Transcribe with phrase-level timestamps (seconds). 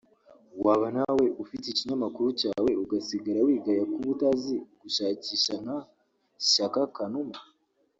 [0.65, 5.77] waba nawe ufite ikinyamakuru cyawe ugasigara wigaya kuba utazi gushakisha nka
[6.49, 7.37] Shyaka Kanuma